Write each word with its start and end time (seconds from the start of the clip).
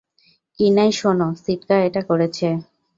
কিনাই, 0.59 0.91
শোনো, 0.91 1.27
সিটকা 1.43 1.75
এটা 1.87 2.01
করেছে। 2.09 2.47